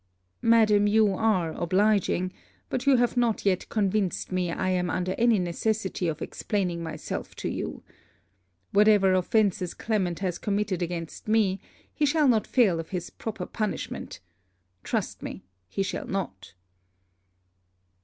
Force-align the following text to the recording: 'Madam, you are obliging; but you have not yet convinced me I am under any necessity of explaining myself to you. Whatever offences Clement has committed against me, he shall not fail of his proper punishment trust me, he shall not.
'Madam, 0.41 0.87
you 0.87 1.13
are 1.13 1.51
obliging; 1.51 2.33
but 2.69 2.87
you 2.87 2.95
have 2.95 3.15
not 3.15 3.45
yet 3.45 3.69
convinced 3.69 4.31
me 4.31 4.49
I 4.51 4.69
am 4.69 4.89
under 4.89 5.13
any 5.15 5.37
necessity 5.37 6.07
of 6.07 6.23
explaining 6.23 6.81
myself 6.81 7.35
to 7.35 7.47
you. 7.47 7.83
Whatever 8.71 9.13
offences 9.13 9.75
Clement 9.75 10.17
has 10.17 10.39
committed 10.39 10.81
against 10.81 11.27
me, 11.27 11.61
he 11.93 12.07
shall 12.07 12.27
not 12.27 12.47
fail 12.47 12.79
of 12.79 12.89
his 12.89 13.11
proper 13.11 13.45
punishment 13.45 14.21
trust 14.83 15.21
me, 15.21 15.43
he 15.67 15.83
shall 15.83 16.07
not. 16.07 16.55